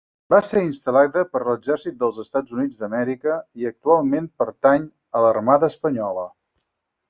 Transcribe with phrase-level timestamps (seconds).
[0.33, 6.29] Va ser instal·lada per l'exèrcit dels Estats Units d'Amèrica, i actualment pertany a l'Armada Espanyola.